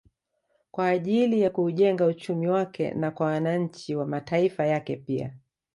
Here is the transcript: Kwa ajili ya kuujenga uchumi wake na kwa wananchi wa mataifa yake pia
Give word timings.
Kwa 0.71 0.87
ajili 0.87 1.41
ya 1.41 1.49
kuujenga 1.49 2.05
uchumi 2.05 2.47
wake 2.47 2.93
na 2.93 3.11
kwa 3.11 3.27
wananchi 3.27 3.95
wa 3.95 4.05
mataifa 4.05 4.65
yake 4.65 4.95
pia 4.95 5.33